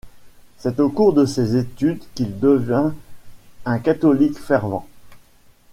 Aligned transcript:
C'est 0.57 0.79
au 0.79 0.89
cours 0.89 1.13
de 1.13 1.27
ses 1.27 1.55
études 1.57 2.01
qu’il 2.15 2.39
devint 2.39 2.95
un 3.65 3.77
catholique 3.77 4.39
fervent. 4.39 4.87